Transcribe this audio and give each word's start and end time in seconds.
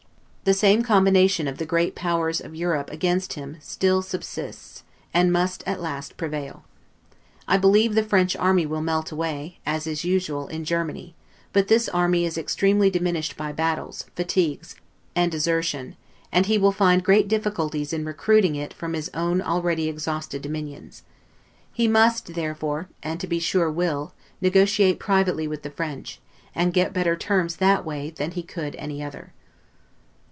The 0.43 0.55
same 0.55 0.81
combination 0.81 1.47
of 1.47 1.59
the 1.59 1.67
great 1.67 1.93
Powers 1.95 2.41
of 2.41 2.55
Europe 2.55 2.89
against 2.91 3.33
him 3.33 3.57
still 3.61 4.01
subsists, 4.01 4.83
and 5.13 5.31
must 5.31 5.63
at 5.67 5.79
last 5.79 6.17
prevail. 6.17 6.65
I 7.47 7.57
believe 7.57 7.93
the 7.93 8.01
French 8.03 8.35
army 8.35 8.65
will 8.65 8.81
melt 8.81 9.11
away, 9.11 9.59
as 9.67 9.85
is 9.85 10.03
usual, 10.03 10.47
in 10.47 10.65
Germany; 10.65 11.13
but 11.53 11.67
this 11.67 11.87
army 11.87 12.25
is 12.25 12.39
extremely 12.39 12.89
diminished 12.89 13.37
by 13.37 13.51
battles, 13.51 14.05
fatigues, 14.15 14.75
and 15.15 15.31
desertion: 15.31 15.95
and 16.31 16.47
he 16.47 16.57
will 16.57 16.71
find 16.73 17.03
great 17.03 17.27
difficulties 17.27 17.93
in 17.93 18.03
recruiting 18.03 18.55
it 18.55 18.73
from 18.73 18.93
his 18.93 19.09
own 19.13 19.43
already 19.43 19.87
exhausted 19.87 20.41
dominions. 20.41 21.03
He 21.71 21.87
must 21.87 22.33
therefore, 22.33 22.89
and 23.03 23.19
to 23.19 23.27
be 23.27 23.39
sure 23.39 23.71
will, 23.71 24.13
negotiate 24.41 24.97
privately 24.99 25.47
with 25.47 25.61
the 25.61 25.69
French, 25.69 26.19
and 26.55 26.73
get 26.73 26.93
better 26.93 27.15
terms 27.15 27.57
that 27.57 27.85
way 27.85 28.09
than 28.09 28.31
he 28.31 28.41
could 28.43 28.75
any 28.77 29.01
other. 29.03 29.33